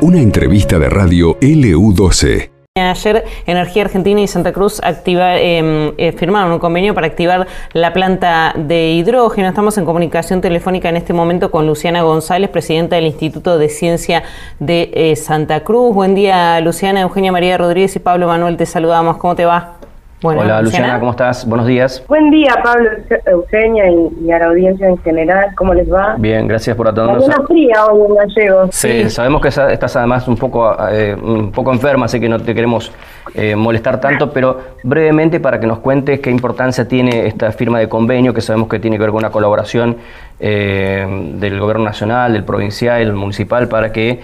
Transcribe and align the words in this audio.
Una 0.00 0.20
entrevista 0.20 0.78
de 0.78 0.88
radio 0.88 1.38
LU12. 1.40 2.50
Ayer 2.74 3.24
Energía 3.44 3.82
Argentina 3.82 4.20
y 4.20 4.26
Santa 4.26 4.52
Cruz 4.52 4.80
activa, 4.82 5.36
em, 5.36 5.92
eh, 5.98 6.12
firmaron 6.12 6.52
un 6.52 6.58
convenio 6.58 6.94
para 6.94 7.06
activar 7.06 7.46
la 7.74 7.92
planta 7.92 8.54
de 8.56 8.92
hidrógeno. 8.92 9.48
Estamos 9.48 9.76
en 9.76 9.84
comunicación 9.84 10.40
telefónica 10.40 10.88
en 10.88 10.96
este 10.96 11.12
momento 11.12 11.50
con 11.50 11.66
Luciana 11.66 12.00
González, 12.00 12.48
presidenta 12.48 12.96
del 12.96 13.06
Instituto 13.06 13.58
de 13.58 13.68
Ciencia 13.68 14.22
de 14.58 14.90
eh, 14.94 15.16
Santa 15.16 15.60
Cruz. 15.64 15.94
Buen 15.94 16.14
día, 16.14 16.58
Luciana, 16.62 17.02
Eugenia 17.02 17.30
María 17.30 17.58
Rodríguez 17.58 17.94
y 17.94 17.98
Pablo 17.98 18.26
Manuel, 18.26 18.56
te 18.56 18.64
saludamos. 18.64 19.18
¿Cómo 19.18 19.36
te 19.36 19.44
va? 19.44 19.81
Hola 20.24 20.62
Luciana. 20.62 21.00
¿cómo 21.00 21.10
estás? 21.10 21.44
Buenos 21.46 21.66
días. 21.66 22.04
Buen 22.06 22.30
día 22.30 22.54
Pablo, 22.62 22.90
Eugenia 23.26 23.90
y, 23.90 24.30
a 24.30 24.38
la 24.38 24.46
audiencia 24.46 24.86
en 24.86 24.96
general, 24.98 25.52
¿cómo 25.56 25.74
les 25.74 25.92
va? 25.92 26.14
Bien, 26.16 26.46
gracias 26.46 26.76
por 26.76 26.86
atendernos. 26.86 27.26
Una 27.26 27.44
fría 27.44 27.86
hoy 27.86 28.06
en 28.08 28.14
Gallego. 28.14 28.68
Sí, 28.70 29.10
sabemos 29.10 29.42
que 29.42 29.48
estás 29.48 29.96
además 29.96 30.28
un 30.28 30.36
poco, 30.36 30.76
eh, 30.90 31.16
un 31.20 31.50
poco 31.50 31.72
enferma, 31.72 32.06
así 32.06 32.20
que 32.20 32.28
no 32.28 32.38
te 32.38 32.54
queremos 32.54 32.92
eh, 33.34 33.56
molestar 33.56 34.00
tanto, 34.00 34.30
pero 34.30 34.58
brevemente 34.84 35.40
para 35.40 35.58
que 35.58 35.66
nos 35.66 35.80
cuentes 35.80 36.20
qué 36.20 36.30
importancia 36.30 36.86
tiene 36.86 37.26
esta 37.26 37.50
firma 37.50 37.80
de 37.80 37.88
convenio, 37.88 38.32
que 38.32 38.42
sabemos 38.42 38.68
que 38.68 38.78
tiene 38.78 38.98
que 38.98 39.02
ver 39.02 39.10
con 39.10 39.18
una 39.18 39.30
colaboración 39.30 39.96
eh, 40.38 41.34
del 41.34 41.58
gobierno 41.58 41.84
nacional, 41.84 42.32
del 42.32 42.44
provincial, 42.44 43.00
el 43.02 43.12
municipal, 43.12 43.66
para 43.66 43.92
que 43.92 44.20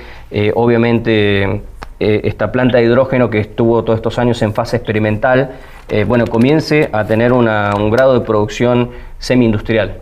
obviamente 0.55 1.63
esta 1.99 2.53
planta 2.53 2.79
de 2.79 2.85
hidrógeno 2.85 3.29
que 3.29 3.41
estuvo 3.41 3.83
todos 3.83 3.97
estos 3.97 4.21
años 4.21 4.41
en 4.43 4.55
fase 4.55 4.77
experimental, 4.77 5.51
eh, 5.89 6.05
bueno, 6.05 6.27
comience 6.27 6.89
a 6.93 7.05
tener 7.07 7.33
un 7.33 7.91
grado 7.91 8.19
de 8.19 8.27
producción 8.27 8.91
semi-industrial. 9.19 9.99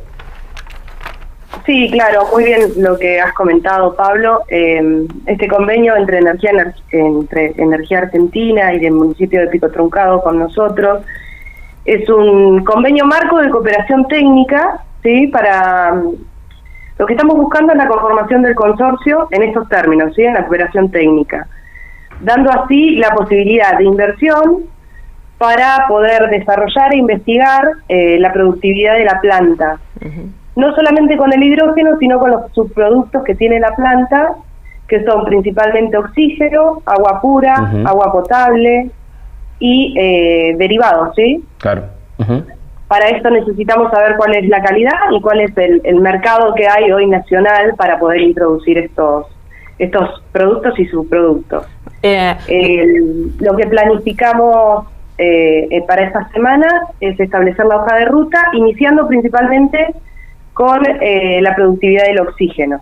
Sí, 1.64 1.90
claro, 1.90 2.28
muy 2.32 2.44
bien 2.44 2.60
lo 2.76 2.96
que 2.96 3.20
has 3.20 3.32
comentado, 3.32 3.96
Pablo. 3.96 4.42
Eh, 4.48 5.06
este 5.26 5.48
convenio 5.48 5.96
entre 5.96 6.18
Energía, 6.18 6.52
entre 6.92 7.54
Energía 7.56 7.98
Argentina 7.98 8.72
y 8.74 8.86
el 8.86 8.92
municipio 8.92 9.40
de 9.40 9.48
Pico 9.48 9.68
Truncado 9.70 10.22
con 10.22 10.38
nosotros 10.38 11.02
es 11.84 12.08
un 12.08 12.64
convenio 12.64 13.04
marco 13.06 13.38
de 13.38 13.48
cooperación 13.48 14.06
técnica, 14.08 14.80
¿sí? 15.02 15.28
Para 15.28 16.02
lo 16.98 17.06
que 17.06 17.12
estamos 17.14 17.36
buscando 17.36 17.72
es 17.72 17.78
la 17.78 17.88
conformación 17.88 18.42
del 18.42 18.54
consorcio 18.54 19.28
en 19.30 19.42
estos 19.44 19.68
términos, 19.68 20.12
¿sí? 20.14 20.22
En 20.22 20.34
la 20.34 20.42
cooperación 20.42 20.90
técnica, 20.90 21.46
dando 22.20 22.50
así 22.50 22.96
la 22.96 23.10
posibilidad 23.10 23.78
de 23.78 23.84
inversión 23.84 24.64
para 25.38 25.86
poder 25.88 26.28
desarrollar 26.30 26.92
e 26.92 26.96
investigar 26.96 27.64
eh, 27.88 28.18
la 28.18 28.32
productividad 28.32 28.94
de 28.94 29.04
la 29.04 29.20
planta. 29.20 29.78
No 30.54 30.74
solamente 30.74 31.16
con 31.16 31.32
el 31.32 31.42
hidrógeno, 31.42 31.98
sino 31.98 32.18
con 32.18 32.30
los 32.30 32.52
subproductos 32.52 33.22
que 33.24 33.34
tiene 33.34 33.60
la 33.60 33.74
planta, 33.74 34.34
que 34.88 35.04
son 35.04 35.24
principalmente 35.24 35.96
oxígeno, 35.96 36.82
agua 36.86 37.20
pura, 37.20 37.72
agua 37.84 38.12
potable 38.12 38.90
y 39.58 39.94
eh, 39.98 40.54
derivados, 40.56 41.14
¿sí? 41.14 41.44
Claro. 41.58 41.84
Para 42.88 43.08
esto 43.08 43.30
necesitamos 43.30 43.90
saber 43.90 44.16
cuál 44.16 44.34
es 44.36 44.48
la 44.48 44.62
calidad 44.62 45.10
y 45.10 45.20
cuál 45.20 45.40
es 45.40 45.50
el, 45.56 46.00
mercado 46.00 46.54
que 46.54 46.68
hay 46.68 46.90
hoy 46.92 47.06
nacional 47.06 47.74
para 47.76 47.98
poder 47.98 48.20
introducir 48.20 48.78
estos 48.78 49.26
estos 49.78 50.22
productos 50.32 50.78
y 50.78 50.86
subproductos. 50.86 51.66
Eh, 52.02 52.34
lo 53.40 53.56
que 53.56 53.66
planificamos 53.66 54.86
eh, 55.18 55.66
eh, 55.70 55.82
para 55.86 56.02
esta 56.02 56.28
semana 56.28 56.66
es 57.00 57.18
establecer 57.18 57.64
la 57.64 57.76
hoja 57.76 57.96
de 57.96 58.04
ruta, 58.04 58.38
iniciando 58.52 59.08
principalmente 59.08 59.94
con 60.52 60.82
eh, 60.86 61.40
la 61.40 61.54
productividad 61.54 62.04
del 62.04 62.20
oxígeno, 62.20 62.80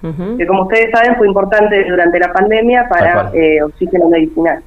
que 0.00 0.46
como 0.46 0.62
ustedes 0.62 0.90
saben 0.90 1.16
fue 1.16 1.28
importante 1.28 1.84
durante 1.84 2.18
la 2.18 2.32
pandemia 2.32 2.88
para 2.88 3.30
eh, 3.34 3.62
oxígeno 3.62 4.08
medicinal. 4.08 4.62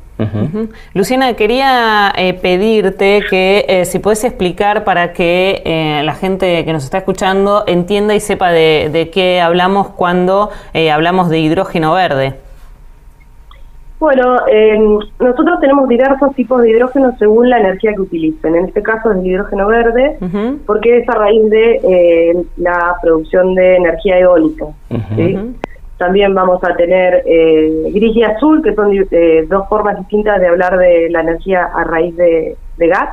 Luciana, 0.94 1.34
quería 1.34 2.14
pedirte 2.42 3.22
que 3.30 3.84
si 3.86 4.00
puedes 4.00 4.24
explicar 4.24 4.84
para 4.84 5.12
que 5.12 6.02
la 6.06 6.14
gente 6.14 6.64
que 6.64 6.72
nos 6.72 6.84
está 6.84 7.00
escuchando 7.00 7.64
entienda 7.68 8.14
y 8.14 8.20
sepa 8.20 8.52
de, 8.52 8.90
de 8.94 9.10
qué 9.10 9.42
hablamos 9.42 9.88
cuando 9.90 10.52
hablamos 10.92 11.30
de 11.30 11.40
hidrógeno 11.40 11.94
verde. 11.94 12.36
Bueno, 14.04 14.36
eh, 14.52 14.78
nosotros 15.18 15.62
tenemos 15.62 15.88
diversos 15.88 16.36
tipos 16.36 16.62
de 16.62 16.72
hidrógeno 16.72 17.16
según 17.18 17.50
la 17.50 17.58
energía 17.58 17.94
que 17.94 18.02
utilicen. 18.02 18.54
En 18.54 18.66
este 18.66 18.84
caso 18.84 19.12
es 19.12 19.18
el 19.20 19.26
hidrógeno 19.26 19.66
verde, 19.66 20.18
porque 20.66 20.98
es 20.98 21.08
a 21.08 21.14
raíz 21.14 21.50
de 21.50 21.80
eh, 21.82 22.44
la 22.58 22.98
producción 23.02 23.56
de 23.56 23.78
energía 23.78 24.20
eólica. 24.20 24.66
También 25.98 26.36
vamos 26.36 26.62
a 26.66 26.76
tener 26.76 27.24
eh, 27.26 27.92
gris 27.94 28.14
y 28.18 28.24
azul, 28.24 28.62
que 28.62 28.76
son 28.76 28.92
eh, 28.94 29.46
dos 29.50 29.70
formas 29.70 29.98
distintas 29.98 30.42
de 30.42 30.48
hablar 30.50 30.78
de 30.78 31.10
la 31.10 31.22
energía 31.22 31.64
a 31.74 31.86
raíz 31.86 32.14
de, 32.18 32.58
de 32.76 32.88
gas 32.90 33.10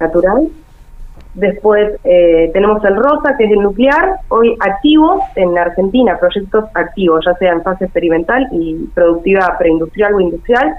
natural. 0.00 0.48
Después 1.34 1.98
eh, 2.04 2.50
tenemos 2.52 2.84
el 2.84 2.94
rosa, 2.96 3.34
que 3.38 3.44
es 3.44 3.52
el 3.52 3.60
nuclear, 3.60 4.16
hoy 4.28 4.54
activos 4.60 5.22
en 5.36 5.56
Argentina, 5.56 6.18
proyectos 6.18 6.64
activos, 6.74 7.24
ya 7.24 7.34
sea 7.34 7.52
en 7.52 7.62
fase 7.62 7.84
experimental 7.84 8.48
y 8.52 8.86
productiva 8.94 9.56
preindustrial 9.58 10.14
o 10.14 10.20
industrial. 10.20 10.74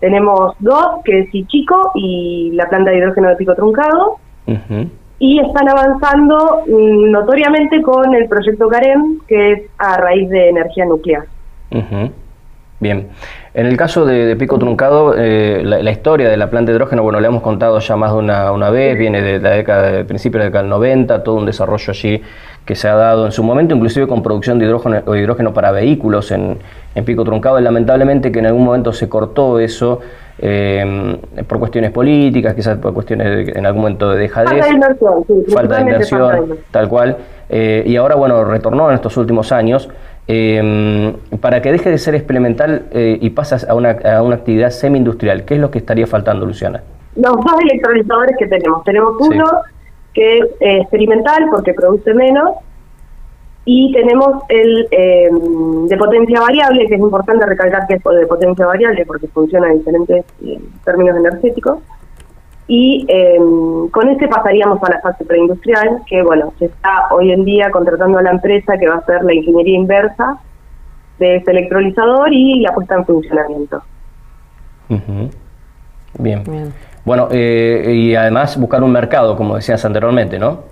Tenemos 0.00 0.54
dos, 0.60 1.02
que 1.04 1.20
es 1.20 1.34
Ichico 1.34 1.92
y 1.94 2.52
la 2.54 2.68
planta 2.68 2.90
de 2.90 2.98
hidrógeno 2.98 3.28
de 3.28 3.36
pico 3.36 3.54
truncado. 3.54 4.16
Y 5.18 5.40
están 5.40 5.68
avanzando 5.68 6.62
mm, 6.66 7.10
notoriamente 7.10 7.82
con 7.82 8.14
el 8.14 8.26
proyecto 8.28 8.68
CAREM, 8.68 9.20
que 9.28 9.52
es 9.52 9.62
a 9.78 9.98
raíz 9.98 10.28
de 10.30 10.48
energía 10.48 10.86
nuclear. 10.86 11.24
Bien. 12.80 13.08
En 13.54 13.66
el 13.66 13.76
caso 13.76 14.04
de, 14.04 14.34
Pico 14.34 14.58
Truncado, 14.58 15.14
eh, 15.16 15.62
la, 15.64 15.88
historia 15.88 16.28
de 16.28 16.36
la 16.36 16.50
planta 16.50 16.72
de 16.72 16.76
hidrógeno, 16.76 17.04
bueno, 17.04 17.20
le 17.20 17.28
hemos 17.28 17.40
contado 17.40 17.78
ya 17.78 17.94
más 17.94 18.10
de 18.10 18.18
una, 18.18 18.70
vez, 18.70 18.98
viene 18.98 19.22
de 19.22 19.38
la 19.38 19.50
década, 19.50 19.92
de 19.92 20.04
principio 20.04 20.38
de 20.38 20.46
la 20.46 20.46
década 20.46 20.62
del 20.64 20.70
90, 20.70 21.22
todo 21.22 21.36
un 21.36 21.46
desarrollo 21.46 21.92
allí 21.92 22.20
que 22.64 22.74
se 22.74 22.88
ha 22.88 22.96
dado 22.96 23.26
en 23.26 23.30
su 23.30 23.44
momento, 23.44 23.76
inclusive 23.76 24.08
con 24.08 24.24
producción 24.24 24.58
de 24.58 24.64
hidrógeno, 24.64 25.14
hidrógeno 25.14 25.54
para 25.54 25.70
vehículos 25.70 26.32
en, 26.32 26.58
Pico 27.04 27.22
Truncado, 27.22 27.60
y 27.60 27.62
lamentablemente 27.62 28.32
que 28.32 28.40
en 28.40 28.46
algún 28.46 28.64
momento 28.64 28.92
se 28.92 29.08
cortó 29.08 29.60
eso 29.60 30.00
eh, 30.38 31.16
por 31.46 31.60
cuestiones 31.60 31.92
políticas, 31.92 32.54
quizás 32.54 32.78
por 32.78 32.92
cuestiones 32.92 33.54
en 33.54 33.66
algún 33.66 33.82
momento 33.82 34.10
de 34.10 34.18
dejadez. 34.18 34.50
Falta 34.50 34.66
de 34.66 34.72
inversión, 34.72 35.24
sí, 35.28 35.52
falta 35.52 35.74
de 35.76 35.80
inversión, 35.80 36.58
tal 36.72 36.88
cual. 36.88 37.16
Eh, 37.48 37.84
y 37.86 37.94
ahora, 37.96 38.16
bueno, 38.16 38.42
retornó 38.44 38.88
en 38.88 38.96
estos 38.96 39.16
últimos 39.16 39.52
años. 39.52 39.88
Eh, 40.26 41.14
para 41.40 41.60
que 41.60 41.70
deje 41.70 41.90
de 41.90 41.98
ser 41.98 42.14
experimental 42.14 42.86
eh, 42.92 43.18
y 43.20 43.30
pasas 43.30 43.68
a 43.68 43.74
una, 43.74 43.90
a 43.90 44.22
una 44.22 44.36
actividad 44.36 44.70
semi-industrial, 44.70 45.44
¿qué 45.44 45.54
es 45.54 45.60
lo 45.60 45.70
que 45.70 45.78
estaría 45.78 46.06
faltando, 46.06 46.46
Luciana? 46.46 46.82
Los 47.16 47.36
dos 47.36 47.60
electrolizadores 47.60 48.36
que 48.38 48.46
tenemos. 48.46 48.82
Tenemos 48.84 49.14
uno 49.20 49.44
que 50.14 50.38
es 50.38 50.44
eh, 50.60 50.78
experimental 50.80 51.46
porque 51.50 51.74
produce 51.74 52.14
menos 52.14 52.52
y 53.66 53.92
tenemos 53.92 54.42
el 54.48 54.88
em, 54.90 55.86
de 55.86 55.96
potencia 55.96 56.40
variable, 56.40 56.86
que 56.86 56.94
es 56.94 57.00
importante 57.00 57.46
recalcar 57.46 57.86
que 57.86 57.94
es 57.94 58.02
de 58.02 58.26
potencia 58.26 58.66
variable 58.66 59.04
porque 59.06 59.26
funciona 59.28 59.70
en 59.70 59.78
diferentes 59.78 60.24
eh, 60.44 60.60
términos 60.84 61.16
energéticos 61.16 61.78
y 62.66 63.04
em, 63.08 63.88
con 63.90 64.08
este 64.08 64.26
pasaríamos 64.26 64.82
a 64.82 64.90
la 64.90 65.00
fase 65.00 65.24
preindustrial, 65.24 66.00
que 66.06 66.22
bueno, 66.22 66.52
se 66.58 66.66
está 66.66 67.08
hoy 67.10 67.30
en 67.32 67.44
día 67.44 67.70
contratando 67.70 68.18
a 68.18 68.22
la 68.22 68.30
empresa 68.30 68.78
que 68.78 68.88
va 68.88 68.94
a 68.94 68.98
hacer 68.98 69.22
la 69.22 69.34
ingeniería 69.34 69.76
inversa 69.76 70.38
de 71.18 71.36
este 71.36 71.50
electrolizador 71.50 72.32
y 72.32 72.60
la 72.60 72.72
puesta 72.72 72.94
en 72.94 73.04
funcionamiento. 73.04 73.82
Bien. 76.18 76.72
Bueno, 77.04 77.28
eh, 77.30 77.92
y 77.94 78.14
además 78.14 78.58
buscar 78.58 78.82
un 78.82 78.92
mercado, 78.92 79.36
como 79.36 79.56
decías 79.56 79.84
anteriormente, 79.84 80.38
¿no? 80.38 80.62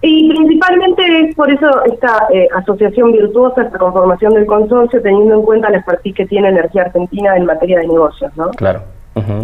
Y 0.00 0.28
principalmente 0.28 1.20
es 1.20 1.34
por 1.34 1.50
eso 1.50 1.84
esta 1.84 2.28
eh, 2.32 2.48
asociación 2.54 3.12
virtuosa, 3.12 3.62
esta 3.62 3.78
conformación 3.78 4.34
del 4.34 4.46
consorcio, 4.46 5.02
teniendo 5.02 5.34
en 5.34 5.42
cuenta 5.42 5.68
la 5.68 5.78
expertise 5.78 6.14
que 6.14 6.26
tiene 6.26 6.48
Energía 6.48 6.82
Argentina 6.82 7.36
en 7.36 7.44
materia 7.44 7.80
de 7.80 7.88
negocios, 7.88 8.34
¿no? 8.36 8.50
Claro 8.50 8.95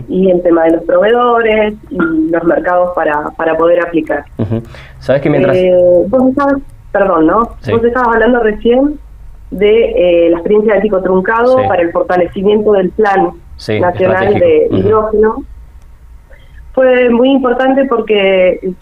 y 0.08 0.30
el 0.30 0.42
tema 0.42 0.64
de 0.64 0.72
los 0.72 0.84
proveedores 0.84 1.74
y 1.90 1.96
los 1.96 2.44
mercados 2.44 2.90
para, 2.94 3.30
para 3.36 3.56
poder 3.56 3.80
aplicar. 3.80 4.24
¿Sabes 4.98 5.22
que 5.22 5.30
mientras... 5.30 5.56
Eh, 5.56 5.72
vos 6.08 6.28
estabas, 6.28 6.56
perdón, 6.90 7.26
¿no? 7.26 7.38
Vos 7.70 7.84
estabas 7.84 8.14
hablando 8.14 8.40
recién 8.40 8.98
de 9.50 10.26
eh, 10.26 10.30
la 10.30 10.38
experiencia 10.38 10.74
de 10.74 10.80
Pico 10.80 11.02
Truncado 11.02 11.56
para 11.68 11.82
el 11.82 11.92
fortalecimiento 11.92 12.72
del 12.72 12.90
Plan 12.90 13.30
Nacional 13.80 14.34
de 14.34 14.68
Hidrógeno. 14.70 15.44
Fue 16.72 17.10
muy 17.10 17.30
importante 17.30 17.84
porque 17.84 18.74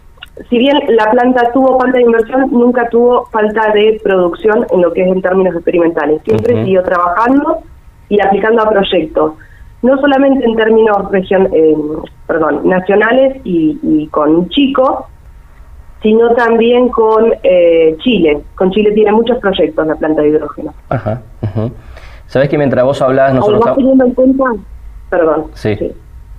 si 0.48 0.58
bien 0.58 0.78
la 0.88 1.10
planta 1.10 1.50
tuvo 1.52 1.78
falta 1.78 1.98
de 1.98 2.04
inversión, 2.04 2.48
nunca 2.50 2.88
tuvo 2.88 3.26
falta 3.26 3.72
de 3.72 4.00
producción 4.02 4.66
en 4.70 4.82
lo 4.82 4.92
que 4.92 5.02
es 5.02 5.08
en 5.08 5.20
términos 5.22 5.54
experimentales. 5.54 6.22
Siempre 6.24 6.64
siguió 6.64 6.82
trabajando 6.82 7.58
y 8.08 8.20
aplicando 8.20 8.62
a 8.62 8.70
proyectos 8.70 9.34
no 9.82 9.98
solamente 9.98 10.44
en 10.44 10.56
términos 10.56 11.10
region, 11.10 11.48
eh, 11.52 11.74
perdón, 12.26 12.60
nacionales 12.64 13.40
y, 13.44 14.06
con 14.08 14.48
chicos, 14.50 15.04
sino 16.02 16.34
también 16.34 16.88
con 16.88 17.32
eh, 17.42 17.96
Chile. 17.98 18.40
Con 18.54 18.70
Chile 18.70 18.92
tiene 18.92 19.12
muchos 19.12 19.38
proyectos 19.38 19.86
la 19.86 19.94
planta 19.94 20.22
de 20.22 20.28
hidrógeno. 20.28 20.74
Ajá. 20.88 21.22
Sabes 22.26 22.48
que 22.48 22.58
mientras 22.58 22.84
vos 22.84 23.00
hablás, 23.02 23.34
nosotros 23.34 23.60
estamos... 23.60 23.78
teniendo 23.78 24.04
en 24.04 24.14
cuenta... 24.14 24.44
Perdón. 25.10 25.46
Sí. 25.54 25.76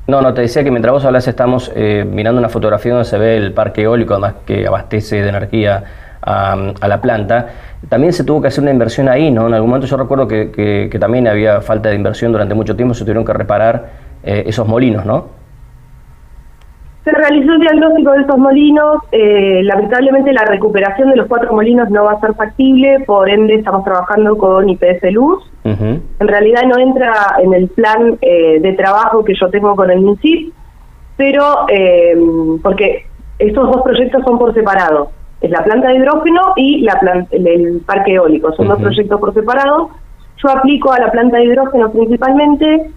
No, 0.07 0.21
no, 0.21 0.33
te 0.33 0.41
decía 0.41 0.63
que 0.63 0.71
mientras 0.71 0.93
vos 0.93 1.05
hablas 1.05 1.27
estamos 1.27 1.71
eh, 1.75 2.05
mirando 2.09 2.39
una 2.39 2.49
fotografía 2.49 2.93
donde 2.93 3.05
se 3.05 3.17
ve 3.17 3.37
el 3.37 3.53
parque 3.53 3.83
eólico, 3.83 4.13
además 4.13 4.35
que 4.45 4.65
abastece 4.65 5.21
de 5.21 5.29
energía 5.29 5.83
a, 6.21 6.87
la 6.87 7.01
planta. 7.01 7.47
También 7.89 8.13
se 8.13 8.23
tuvo 8.23 8.41
que 8.41 8.47
hacer 8.47 8.61
una 8.61 8.71
inversión 8.71 9.09
ahí, 9.09 9.31
¿no? 9.31 9.47
En 9.47 9.53
algún 9.53 9.69
momento 9.69 9.87
yo 9.87 9.97
recuerdo 9.97 10.27
que, 10.27 10.51
que, 10.51 10.99
también 10.99 11.27
había 11.27 11.61
falta 11.61 11.89
de 11.89 11.95
inversión 11.95 12.31
durante 12.31 12.53
mucho 12.53 12.75
tiempo, 12.75 12.93
se 12.93 13.03
tuvieron 13.03 13.25
que 13.25 13.33
reparar 13.33 13.89
eh, 14.23 14.43
esos 14.45 14.67
molinos, 14.67 15.05
¿no? 15.05 15.41
Se 17.03 17.11
realizó 17.11 17.53
el 17.53 17.61
diagnóstico 17.61 18.11
de 18.11 18.21
estos 18.21 18.37
molinos. 18.37 18.97
Eh, 19.11 19.61
lamentablemente 19.63 20.31
la 20.33 20.45
recuperación 20.45 21.09
de 21.09 21.15
los 21.15 21.27
cuatro 21.27 21.51
molinos 21.51 21.89
no 21.89 22.03
va 22.03 22.11
a 22.11 22.19
ser 22.19 22.35
factible, 22.35 22.99
por 23.07 23.27
ende 23.27 23.55
estamos 23.55 23.83
trabajando 23.83 24.37
con 24.37 24.69
IPS 24.69 25.11
Luz. 25.11 25.43
En 25.63 26.27
realidad 26.27 26.63
no 26.67 26.77
entra 26.77 27.13
en 27.41 27.53
el 27.53 27.69
plan 27.69 28.17
eh, 28.21 28.59
de 28.59 28.73
trabajo 28.73 29.23
que 29.23 29.33
yo 29.39 29.49
tengo 29.49 29.75
con 29.75 29.89
el 29.89 30.01
MINSIP, 30.01 30.53
pero 31.17 31.65
eh, 31.69 32.15
porque 32.61 33.05
estos 33.39 33.71
dos 33.71 33.81
proyectos 33.81 34.23
son 34.23 34.37
por 34.37 34.53
separado. 34.53 35.11
Es 35.41 35.49
la 35.49 35.63
planta 35.63 35.89
de 35.89 35.95
hidrógeno 35.95 36.53
y 36.55 36.81
la 36.81 37.25
el, 37.31 37.81
parque 37.85 38.13
eólico. 38.13 38.53
Son 38.53 38.67
dos 38.67 38.79
proyectos 38.79 39.19
por 39.19 39.33
separado. 39.33 39.89
Yo 40.37 40.49
aplico 40.49 40.91
a 40.91 40.99
la 40.99 41.11
planta 41.11 41.37
de 41.37 41.45
hidrógeno 41.45 41.91
principalmente 41.91 42.91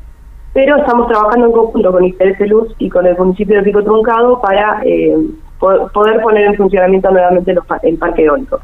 pero 0.54 0.76
estamos 0.76 1.08
trabajando 1.08 1.46
en 1.46 1.52
conjunto 1.52 1.92
con 1.92 2.04
IPS 2.04 2.48
Luz 2.48 2.74
y 2.78 2.88
con 2.88 3.04
el 3.06 3.18
municipio 3.18 3.56
de 3.56 3.64
Pico 3.64 3.82
Truncado 3.82 4.40
para 4.40 4.80
eh, 4.84 5.16
poder 5.58 6.22
poner 6.22 6.44
en 6.44 6.54
funcionamiento 6.54 7.10
nuevamente 7.10 7.54
el 7.82 7.98
parque 7.98 8.24
eólico. 8.24 8.60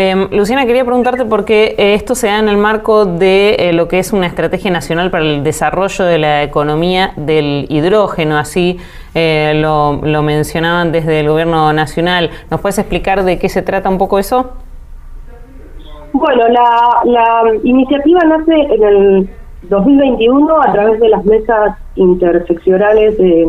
Em, 0.00 0.28
Luciana, 0.30 0.64
quería 0.64 0.84
preguntarte 0.84 1.24
por 1.24 1.44
qué 1.44 1.74
eh, 1.76 1.94
esto 1.94 2.14
se 2.14 2.28
da 2.28 2.38
en 2.38 2.48
el 2.48 2.56
marco 2.56 3.04
de 3.04 3.56
eh, 3.58 3.72
lo 3.72 3.88
que 3.88 3.98
es 3.98 4.12
una 4.12 4.28
estrategia 4.28 4.70
nacional 4.70 5.10
para 5.10 5.24
el 5.24 5.42
desarrollo 5.42 6.04
de 6.04 6.18
la 6.18 6.44
economía 6.44 7.10
del 7.16 7.66
hidrógeno, 7.68 8.38
así 8.38 8.78
lo, 9.14 10.00
lo, 10.00 10.22
mencionaban 10.22 10.92
desde 10.92 11.18
el 11.18 11.28
gobierno 11.28 11.72
nacional. 11.72 12.30
¿Nos 12.48 12.60
puedes 12.60 12.78
explicar 12.78 13.24
de 13.24 13.40
qué 13.40 13.48
se 13.48 13.62
trata 13.62 13.88
un 13.88 13.98
poco 13.98 14.20
eso? 14.20 14.52
Bueno, 16.12 16.46
la, 16.46 17.00
la 17.04 17.42
iniciativa 17.64 18.20
nace 18.20 18.52
en 18.52 18.82
el 18.84 19.28
2021 19.62 20.62
a 20.62 20.72
través 20.72 21.00
de 21.00 21.08
las 21.08 21.24
mesas 21.24 21.76
interseccionales 21.96 23.18
de, 23.18 23.46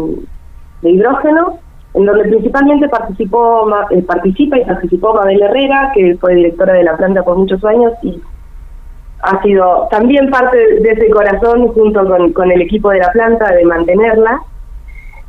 hidrógeno, 0.81 1.60
en 1.94 2.06
donde 2.06 2.24
principalmente 2.26 2.88
participó 2.88 3.68
eh, 3.90 4.02
participa 4.04 4.58
y 4.58 4.66
participó 4.66 5.14
Mabel 5.14 5.42
Herrera, 5.42 5.92
que 5.94 6.18
fue 6.18 6.36
directora 6.36 6.74
de 6.74 6.84
la 6.84 6.98
planta 6.98 7.24
por 7.24 7.38
muchos 7.38 7.64
años 7.66 7.94
y 8.04 8.22
ha 9.22 9.42
sido 9.42 9.88
también 9.92 10.30
parte 10.30 10.58
de 10.58 10.90
ese 10.92 11.10
corazón 11.10 11.68
junto 11.70 12.08
con, 12.34 12.52
el 12.52 12.62
equipo 12.62 12.90
de 12.92 13.00
la 13.00 13.12
planta 13.12 13.52
de 13.54 13.66
mantenerla. 13.66 14.40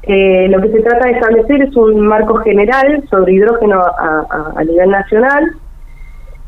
Eh, 0.03 0.49
lo 0.49 0.61
que 0.63 0.71
se 0.71 0.81
trata 0.81 1.07
de 1.07 1.13
establecer 1.13 1.63
es 1.63 1.77
un 1.77 2.01
marco 2.01 2.37
general 2.37 3.03
sobre 3.11 3.35
hidrógeno 3.35 3.83
a, 3.83 4.63
nivel 4.65 4.91
nacional, 4.91 5.45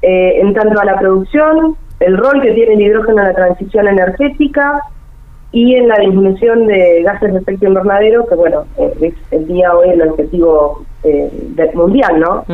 eh, 0.02 0.40
en 0.40 0.54
tanto 0.54 0.80
a 0.80 0.84
la 0.84 0.98
producción, 0.98 1.76
el 2.00 2.16
rol 2.16 2.40
que 2.42 2.52
tiene 2.52 2.74
el 2.74 2.80
hidrógeno 2.80 3.22
en 3.22 3.28
la 3.28 3.34
transición 3.34 3.88
energética 3.88 4.80
y 5.52 5.74
en 5.74 5.86
la 5.86 5.96
disminución 5.96 6.66
de 6.66 7.02
gases 7.02 7.32
de 7.32 7.38
efecto 7.38 7.66
invernadero, 7.66 8.26
que 8.26 8.34
bueno, 8.34 8.64
eh, 8.78 8.92
es 9.02 9.14
el 9.30 9.46
día 9.46 9.74
hoy 9.76 9.90
el 9.90 10.08
objetivo 10.08 10.84
eh, 11.04 11.30
mundial, 11.74 12.20
¿no? 12.20 12.44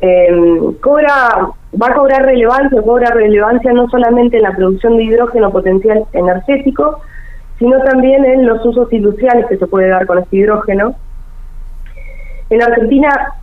Em, 0.00 0.74
cobra, 0.74 1.50
va 1.82 1.86
a 1.88 1.94
cobrar 1.94 2.22
relevancia, 2.22 2.80
cobra 2.82 3.10
relevancia 3.10 3.72
no 3.72 3.88
solamente 3.88 4.36
en 4.36 4.44
la 4.44 4.54
producción 4.54 4.96
de 4.96 5.04
hidrógeno 5.04 5.50
potencial 5.50 6.04
energético, 6.12 7.00
sino 7.58 7.82
también 7.82 8.24
en 8.24 8.46
los 8.46 8.64
usos 8.64 8.92
industriales 8.92 9.46
que 9.46 9.56
se 9.56 9.66
puede 9.66 9.88
dar 9.88 10.06
con 10.06 10.18
este 10.18 10.36
hidrógeno. 10.36 10.94
En 12.50 12.62
Argentina 12.62 13.34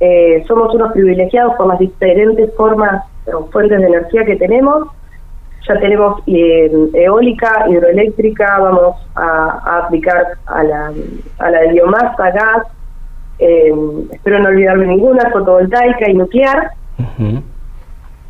eh, 0.00 0.44
somos 0.46 0.74
unos 0.74 0.92
privilegiados 0.92 1.54
por 1.54 1.68
las 1.68 1.78
diferentes 1.78 2.54
formas 2.54 3.04
fuentes 3.50 3.80
de 3.80 3.86
energía 3.86 4.24
que 4.24 4.36
tenemos. 4.36 4.88
Ya 5.66 5.80
tenemos 5.80 6.22
eh, 6.26 6.70
eólica, 6.92 7.66
hidroeléctrica, 7.68 8.58
vamos 8.58 8.96
a, 9.14 9.78
aplicar 9.84 10.36
a 10.46 10.62
la, 10.62 10.92
a 11.38 11.50
la 11.50 11.60
de 11.60 11.72
biomasa, 11.72 12.30
gas, 12.30 12.66
eh, 13.38 13.72
espero 14.12 14.40
no 14.40 14.50
olvidarme 14.50 14.86
ninguna, 14.86 15.30
fotovoltaica 15.30 16.10
y 16.10 16.14
nuclear. 16.14 16.70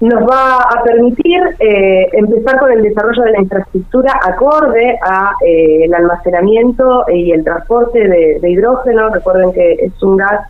Nos 0.00 0.22
va 0.28 0.58
a 0.58 0.82
permitir 0.84 1.40
eh, 1.58 2.08
empezar 2.12 2.58
con 2.58 2.70
el 2.70 2.82
desarrollo 2.82 3.22
de 3.22 3.32
la 3.32 3.40
infraestructura 3.40 4.12
acorde 4.22 4.98
a 5.02 5.32
el 5.40 5.92
almacenamiento 5.92 7.04
y 7.12 7.32
el 7.32 7.42
transporte 7.42 8.06
de, 8.06 8.38
de, 8.40 8.50
hidrógeno. 8.50 9.08
Recuerden 9.08 9.52
que 9.52 9.72
es 9.72 10.02
un 10.02 10.18
gas 10.18 10.40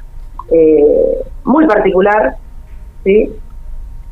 muy 1.45 1.67
particular, 1.67 2.35
¿sí? 3.05 3.33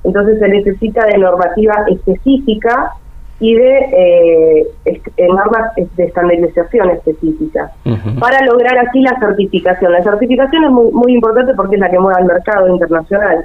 Entonces 0.04 0.38
se 0.38 0.48
necesita 0.48 1.06
de 1.06 1.18
normativa 1.18 1.84
específica 1.88 2.92
y 3.40 3.54
de 3.54 4.66
eh, 4.84 5.02
normas 5.28 5.74
de 5.76 6.04
estandarización 6.04 6.90
específica 6.90 7.72
para 8.20 8.44
lograr 8.46 8.78
así 8.78 9.00
la 9.00 9.18
certificación. 9.18 9.90
La 9.90 10.02
certificación 10.02 10.64
es 10.64 10.70
muy, 10.70 10.92
muy 10.92 11.12
importante 11.14 11.52
porque 11.54 11.74
es 11.74 11.80
la 11.80 11.90
que 11.90 11.98
mueve 11.98 12.20
al 12.20 12.26
mercado 12.26 12.68
internacional, 12.68 13.44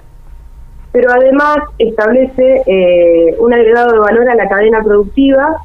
pero 0.92 1.12
además 1.12 1.58
establece 1.80 2.62
eh, 2.68 3.36
un 3.40 3.54
agregado 3.54 3.94
de 3.94 4.00
valor 4.00 4.30
a 4.30 4.36
la 4.36 4.48
cadena 4.48 4.84
productiva 4.84 5.58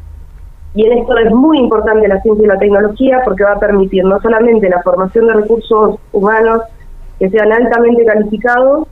y 0.74 0.86
en 0.86 0.98
esto 0.98 1.16
es 1.18 1.30
muy 1.30 1.58
importante 1.58 2.08
la 2.08 2.20
ciencia 2.22 2.44
y 2.44 2.48
la 2.48 2.58
tecnología 2.58 3.20
porque 3.24 3.44
va 3.44 3.52
a 3.52 3.60
permitir 3.60 4.04
no 4.04 4.18
solamente 4.20 4.68
la 4.70 4.82
formación 4.82 5.26
de 5.26 5.34
recursos 5.34 5.96
humanos 6.12 6.62
que 7.18 7.28
sean 7.28 7.52
altamente 7.52 8.04
calificados, 8.04 8.88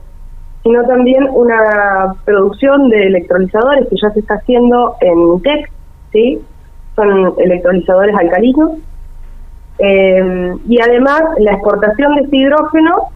sino 0.63 0.83
también 0.85 1.27
una 1.31 2.15
producción 2.25 2.89
de 2.89 3.07
electrolizadores 3.07 3.87
que 3.89 3.95
ya 4.01 4.11
se 4.11 4.19
está 4.19 4.35
haciendo 4.35 4.95
en 5.01 5.41
TEC, 5.41 5.71
¿sí? 6.11 6.41
son 6.95 7.33
electrolizadores 7.37 8.15
alcalinos, 8.15 8.71
eh, 9.79 10.55
y 10.67 10.79
además 10.79 11.23
la 11.39 11.53
exportación 11.53 12.15
de 12.15 12.21
este 12.21 12.37
hidrógeno, 12.37 13.07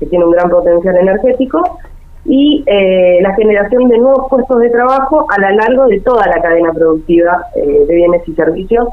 que 0.00 0.06
tiene 0.06 0.24
un 0.24 0.32
gran 0.32 0.50
potencial 0.50 0.96
energético, 0.96 1.78
y 2.24 2.64
eh, 2.66 3.20
la 3.22 3.34
generación 3.34 3.88
de 3.88 3.98
nuevos 3.98 4.26
puestos 4.28 4.60
de 4.60 4.70
trabajo 4.70 5.26
a 5.30 5.40
lo 5.40 5.56
largo 5.56 5.86
de 5.86 6.00
toda 6.00 6.26
la 6.26 6.42
cadena 6.42 6.72
productiva 6.72 7.44
eh, 7.54 7.84
de 7.86 7.94
bienes 7.94 8.26
y 8.26 8.34
servicios 8.34 8.88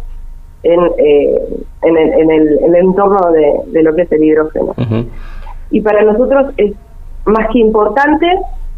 en, 0.63 0.79
en, 1.81 1.97
el, 1.97 2.13
en, 2.13 2.31
el, 2.31 2.75
entorno 2.75 3.19
de, 3.31 3.83
lo 3.83 3.93
que 3.95 4.03
es 4.03 4.12
el 4.12 4.24
hidrógeno. 4.24 4.74
Y 5.69 5.81
para 5.81 6.03
nosotros 6.03 6.53
es 6.57 6.74
más 7.25 7.48
que 7.51 7.60
importante 7.60 8.27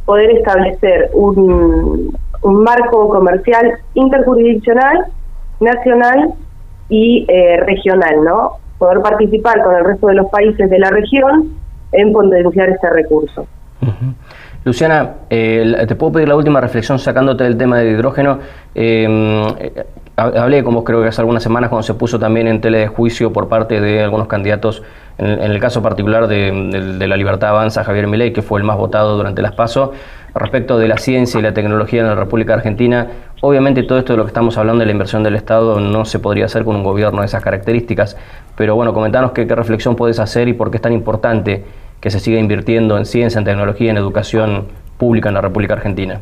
poder 0.06 0.32
establecer 0.32 1.10
un, 1.14 2.16
un 2.42 2.64
marco 2.64 3.10
comercial 3.10 3.74
interjurisdiccional, 3.94 5.06
nacional 5.60 6.34
y 6.90 7.26
eh, 7.28 7.58
regional, 7.66 8.24
¿no? 8.24 8.52
Poder 8.78 9.02
participar 9.02 9.64
con 9.64 9.76
el 9.76 9.86
resto 9.86 10.08
de 10.08 10.16
los 10.16 10.28
países 10.30 10.70
de 10.70 10.80
la 10.80 10.90
región 10.90 11.58
en 11.92 12.14
potenciar 12.14 12.70
este 12.70 12.90
recurso. 12.90 13.48
Luciana, 14.64 15.16
eh, 15.30 15.86
te 15.88 15.96
puedo 15.96 16.14
pedir 16.14 16.28
la 16.28 16.36
última 16.36 16.60
reflexión 16.60 17.00
sacándote 17.00 17.44
del 17.44 17.58
tema 17.58 17.78
del 17.78 17.94
hidrógeno. 17.94 18.40
Eh, 18.76 19.86
hablé 20.16 20.64
con 20.64 20.74
vos 20.74 20.84
creo 20.84 21.02
que 21.02 21.08
hace 21.08 21.22
algunas 21.22 21.44
semanas 21.44 21.70
cuando 21.70 21.84
se 21.84 21.94
puso 21.94 22.20
también 22.20 22.48
en 22.48 22.60
tele 22.60 22.80
de 22.80 22.88
juicio 22.88 23.32
por 23.32 23.48
parte 23.48 23.80
de 23.80 24.04
algunos 24.04 24.28
candidatos, 24.28 24.84
en, 25.18 25.52
el 25.52 25.60
caso 25.60 25.82
particular 25.82 26.28
de, 26.28 27.08
la 27.08 27.18
Libertad 27.18 27.50
Avanza, 27.50 27.84
Javier 27.84 28.08
Milei, 28.08 28.34
que 28.34 28.42
fue 28.42 28.60
el 28.60 28.66
más 28.66 28.78
votado 28.78 29.18
durante 29.18 29.42
las 29.42 29.54
PASO, 29.54 29.94
respecto 30.36 30.78
de 30.78 30.88
la 30.88 30.98
ciencia 30.98 31.40
y 31.40 31.44
la 31.44 31.54
tecnología 31.54 32.02
en 32.02 32.08
la 32.08 32.16
República 32.16 32.54
Argentina. 32.54 33.08
Obviamente 33.42 33.84
todo 33.84 33.98
esto 33.98 34.14
de 34.14 34.18
lo 34.18 34.24
que 34.24 34.30
estamos 34.30 34.58
hablando 34.58 34.82
de 34.82 34.86
la 34.86 34.92
inversión 34.92 35.24
del 35.24 35.36
Estado 35.36 35.80
no 35.80 36.06
se 36.06 36.20
podría 36.20 36.46
hacer 36.46 36.64
con 36.64 36.76
un 36.76 36.84
gobierno 36.84 37.22
de 37.22 37.26
esas 37.26 37.44
características, 37.44 38.18
pero 38.56 38.76
bueno, 38.76 38.94
comentanos 38.94 39.32
qué, 39.32 39.46
reflexión 39.46 39.96
puedes 39.96 40.20
hacer 40.20 40.48
y 40.48 40.54
por 40.54 40.70
qué 40.70 40.78
es 40.78 40.82
tan 40.82 40.94
importante 40.94 41.64
que 42.00 42.12
se 42.12 42.20
siga 42.20 42.40
invirtiendo 42.40 42.98
en 42.98 43.06
ciencia, 43.06 43.40
en 43.40 43.46
tecnología, 43.46 43.90
en 43.90 43.98
educación 43.98 44.66
pública 44.98 45.30
en 45.30 45.36
la 45.36 45.42
República 45.42 45.74
Argentina. 45.74 46.20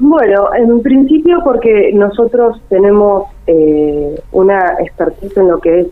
Bueno, 0.00 0.48
en 0.54 0.80
principio 0.82 1.40
porque 1.44 1.90
nosotros 1.92 2.60
tenemos 2.68 3.24
eh, 3.46 4.18
una 4.32 4.76
expertise 4.80 5.36
en 5.36 5.48
lo 5.48 5.58
que 5.58 5.80
es 5.80 5.86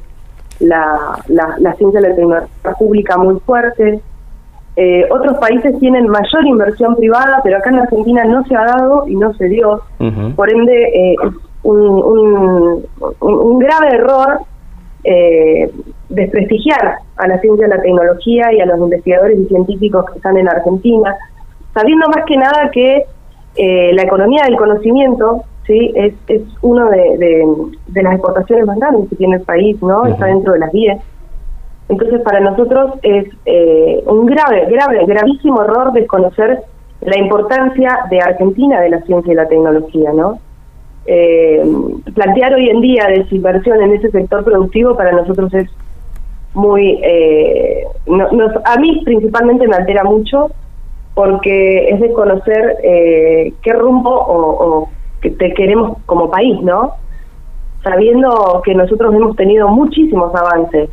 la, 0.60 1.18
la, 1.28 1.74
ciencia 1.74 2.00
y 2.00 2.02
la 2.02 2.14
tecnología 2.14 2.72
pública 2.78 3.16
muy 3.16 3.38
fuerte. 3.40 4.00
Eh, 4.76 5.04
otros 5.10 5.38
países 5.38 5.78
tienen 5.80 6.06
mayor 6.08 6.46
inversión 6.46 6.94
privada, 6.96 7.40
pero 7.42 7.58
acá 7.58 7.70
en 7.70 7.80
Argentina 7.80 8.24
no 8.24 8.44
se 8.44 8.54
ha 8.54 8.64
dado 8.64 9.08
y 9.08 9.16
no 9.16 9.32
se 9.34 9.48
dio. 9.48 9.82
Por 10.36 10.50
ende, 10.50 10.82
eh, 10.94 11.16
es 11.24 11.34
un, 11.62 12.84
un, 13.20 13.58
grave 13.58 13.88
error 13.88 14.40
eh, 15.04 15.70
desprestigiar 16.08 16.98
a 17.16 17.26
la 17.26 17.40
ciencia, 17.40 17.66
a 17.66 17.70
la 17.70 17.82
tecnología 17.82 18.52
y 18.52 18.60
a 18.60 18.66
los 18.66 18.78
investigadores 18.78 19.38
y 19.38 19.46
científicos 19.46 20.04
que 20.10 20.16
están 20.18 20.36
en 20.36 20.48
Argentina, 20.48 21.14
sabiendo 21.74 22.08
más 22.08 22.24
que 22.24 22.36
nada 22.36 22.70
que 22.72 23.04
eh, 23.56 23.92
la 23.92 24.02
economía 24.02 24.44
del 24.44 24.56
conocimiento 24.56 25.42
sí 25.68 25.92
es, 25.94 26.14
es 26.26 26.42
uno 26.62 26.90
de, 26.90 28.02
las 28.02 28.14
exportaciones 28.14 28.66
más 28.66 28.78
grandes 28.78 29.08
que 29.08 29.16
tiene 29.16 29.36
el 29.36 29.42
país, 29.42 29.80
¿no? 29.80 30.04
Está 30.06 30.26
dentro 30.26 30.54
de 30.54 30.58
las 30.58 30.72
10. 30.72 30.98
Entonces, 31.90 32.20
para 32.22 32.40
nosotros 32.40 32.94
es 33.02 33.26
eh, 33.46 34.02
un 34.06 34.26
grave, 34.26 34.66
grave, 34.68 35.06
gravísimo 35.06 35.62
error 35.62 35.92
desconocer 35.92 36.62
la 37.02 37.18
importancia 37.18 38.00
de 38.10 38.20
Argentina 38.20 38.80
de 38.80 38.90
la 38.90 39.02
ciencia 39.02 39.32
y 39.32 39.36
la 39.36 39.46
tecnología, 39.46 40.12
¿no? 40.12 40.40
Eh, 41.06 41.62
plantear 42.14 42.54
hoy 42.54 42.68
en 42.68 42.80
día 42.80 43.06
desinversión 43.06 43.80
en 43.80 43.92
ese 43.94 44.10
sector 44.10 44.44
productivo 44.44 44.96
para 44.96 45.12
nosotros 45.12 45.54
es 45.54 45.70
muy, 46.54 47.00
eh, 47.02 47.84
nos, 48.06 48.52
a 48.64 48.76
mí 48.78 49.00
principalmente 49.04 49.66
me 49.68 49.76
altera 49.76 50.04
mucho 50.04 50.50
porque 51.14 51.88
es 51.90 52.00
desconocer 52.00 52.76
eh, 52.82 53.52
qué 53.62 53.72
rumbo 53.72 54.10
o, 54.10 54.88
que 55.20 55.30
te 55.30 55.54
queremos 55.54 55.98
como 56.06 56.30
país, 56.30 56.60
¿no? 56.62 56.94
Sabiendo 57.82 58.62
que 58.64 58.74
nosotros 58.74 59.14
hemos 59.14 59.36
tenido 59.36 59.68
muchísimos 59.68 60.34
avances 60.34 60.90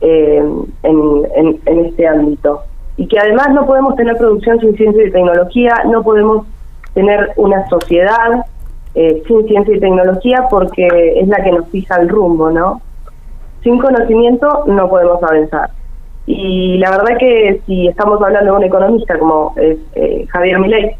eh, 0.00 0.44
en, 0.82 1.60
en 1.66 1.84
este 1.84 2.06
ámbito 2.06 2.62
y 2.96 3.08
que 3.08 3.18
además 3.18 3.48
no 3.52 3.66
podemos 3.66 3.96
tener 3.96 4.16
producción 4.16 4.60
sin 4.60 4.76
ciencia 4.76 5.04
y 5.04 5.10
tecnología, 5.10 5.74
no 5.86 6.02
podemos 6.02 6.46
tener 6.94 7.32
una 7.36 7.68
sociedad 7.68 8.44
eh, 8.94 9.22
sin 9.26 9.46
ciencia 9.48 9.76
y 9.76 9.80
tecnología 9.80 10.46
porque 10.48 10.86
es 11.16 11.26
la 11.26 11.42
que 11.42 11.50
nos 11.50 11.68
fija 11.68 11.96
el 11.96 12.08
rumbo, 12.08 12.50
¿no? 12.50 12.80
Sin 13.62 13.78
conocimiento 13.78 14.64
no 14.66 14.88
podemos 14.88 15.22
avanzar. 15.22 15.70
Y 16.26 16.78
la 16.78 16.90
verdad 16.90 17.18
que 17.18 17.60
si 17.66 17.88
estamos 17.88 18.22
hablando 18.22 18.52
de 18.52 18.58
un 18.58 18.64
economista 18.64 19.18
como 19.18 19.52
es 19.56 19.78
eh, 19.94 20.26
Javier 20.28 20.58
Milei, 20.58 20.96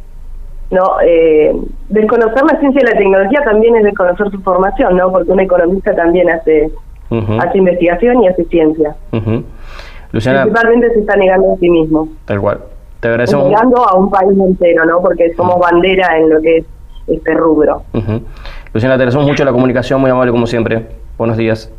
no 0.71 1.01
eh, 1.05 1.55
desconocer 1.89 2.43
la 2.51 2.59
ciencia 2.59 2.81
y 2.83 2.85
la 2.85 2.99
tecnología 2.99 3.43
también 3.45 3.77
es 3.77 3.85
desconocer 3.85 4.31
su 4.31 4.41
formación, 4.41 4.97
¿no? 4.97 5.11
Porque 5.13 5.31
un 5.31 5.41
economista 5.41 5.95
también 5.95 6.31
hace 6.31 6.71
hace 7.39 7.59
investigación 7.59 8.23
y 8.23 8.29
hace 8.29 8.45
ciencia. 8.45 8.95
Principalmente 10.11 10.91
se 10.93 11.01
está 11.01 11.17
negando 11.17 11.53
a 11.53 11.57
sí 11.59 11.69
mismo. 11.69 12.09
Tal 12.25 12.41
cual. 12.41 12.61
Te 13.01 13.09
agradecemos. 13.09 13.49
Negando 13.49 13.87
a 13.87 13.97
un 13.97 14.11
país 14.11 14.39
entero, 14.39 14.85
¿no? 14.85 15.01
Porque 15.01 15.33
somos 15.35 15.59
bandera 15.59 16.19
en 16.19 16.31
lo 16.31 16.41
que 16.41 16.59
es 16.59 16.65
este 17.07 17.35
rubro. 17.35 17.83
Luciana, 17.93 18.97
te 18.97 19.03
agradecemos 19.03 19.27
mucho 19.27 19.45
la 19.45 19.53
comunicación, 19.53 20.01
muy 20.01 20.11
amable 20.11 20.33
como 20.33 20.47
siempre. 20.47 20.87
Buenos 21.19 21.37
días. 21.37 21.71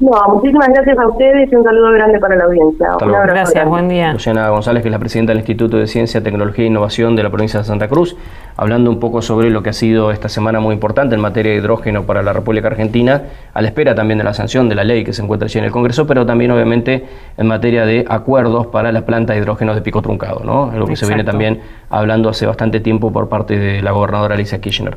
No, 0.00 0.12
muchísimas 0.28 0.68
gracias 0.70 0.98
a 0.98 1.06
ustedes 1.06 1.52
y 1.52 1.54
un 1.54 1.62
saludo 1.62 1.92
grande 1.92 2.18
para 2.18 2.34
la 2.34 2.44
audiencia. 2.44 2.88
gracias, 2.98 3.68
buen 3.68 3.86
día. 3.90 4.12
Luciana 4.12 4.48
González, 4.48 4.82
que 4.82 4.88
es 4.88 4.92
la 4.92 4.98
presidenta 4.98 5.32
del 5.32 5.40
Instituto 5.40 5.76
de 5.76 5.86
Ciencia, 5.86 6.22
Tecnología 6.22 6.64
e 6.64 6.68
Innovación 6.68 7.16
de 7.16 7.22
la 7.22 7.28
provincia 7.28 7.60
de 7.60 7.66
Santa 7.66 7.86
Cruz, 7.86 8.16
hablando 8.56 8.90
un 8.90 8.98
poco 8.98 9.20
sobre 9.20 9.50
lo 9.50 9.62
que 9.62 9.68
ha 9.68 9.74
sido 9.74 10.10
esta 10.10 10.30
semana 10.30 10.58
muy 10.58 10.72
importante 10.72 11.16
en 11.16 11.20
materia 11.20 11.52
de 11.52 11.58
hidrógeno 11.58 12.04
para 12.04 12.22
la 12.22 12.32
República 12.32 12.68
Argentina, 12.68 13.24
a 13.52 13.60
la 13.60 13.68
espera 13.68 13.94
también 13.94 14.16
de 14.16 14.24
la 14.24 14.32
sanción 14.32 14.70
de 14.70 14.74
la 14.74 14.84
ley 14.84 15.04
que 15.04 15.12
se 15.12 15.22
encuentra 15.22 15.44
allí 15.44 15.58
en 15.58 15.66
el 15.66 15.70
Congreso, 15.70 16.06
pero 16.06 16.24
también 16.24 16.50
obviamente 16.50 17.04
en 17.36 17.46
materia 17.46 17.84
de 17.84 18.06
acuerdos 18.08 18.68
para 18.68 18.92
la 18.92 19.02
planta 19.02 19.34
de 19.34 19.40
hidrógeno 19.40 19.74
de 19.74 19.82
pico 19.82 20.00
truncado, 20.00 20.40
¿no? 20.42 20.72
lo 20.74 20.86
que 20.86 20.96
se 20.96 21.06
viene 21.06 21.24
también 21.24 21.60
hablando 21.90 22.30
hace 22.30 22.46
bastante 22.46 22.80
tiempo 22.80 23.12
por 23.12 23.28
parte 23.28 23.58
de 23.58 23.82
la 23.82 23.90
gobernadora 23.90 24.34
Alicia 24.34 24.62
Kirchner. 24.62 24.96